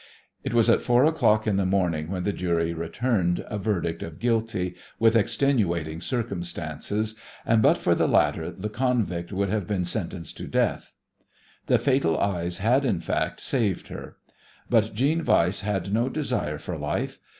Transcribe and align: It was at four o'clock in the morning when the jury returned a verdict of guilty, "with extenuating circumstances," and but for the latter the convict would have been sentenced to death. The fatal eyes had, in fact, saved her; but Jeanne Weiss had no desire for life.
It 0.43 0.55
was 0.55 0.67
at 0.67 0.81
four 0.81 1.05
o'clock 1.05 1.45
in 1.45 1.57
the 1.57 1.63
morning 1.67 2.09
when 2.09 2.23
the 2.23 2.33
jury 2.33 2.73
returned 2.73 3.45
a 3.47 3.59
verdict 3.59 4.01
of 4.01 4.17
guilty, 4.17 4.73
"with 4.97 5.15
extenuating 5.15 6.01
circumstances," 6.01 7.13
and 7.45 7.61
but 7.61 7.77
for 7.77 7.93
the 7.93 8.07
latter 8.07 8.49
the 8.49 8.67
convict 8.67 9.31
would 9.31 9.49
have 9.49 9.67
been 9.67 9.85
sentenced 9.85 10.37
to 10.37 10.47
death. 10.47 10.91
The 11.67 11.77
fatal 11.77 12.17
eyes 12.17 12.57
had, 12.57 12.83
in 12.83 12.99
fact, 12.99 13.41
saved 13.41 13.89
her; 13.89 14.15
but 14.71 14.91
Jeanne 14.95 15.23
Weiss 15.23 15.61
had 15.61 15.93
no 15.93 16.09
desire 16.09 16.57
for 16.57 16.79
life. 16.79 17.19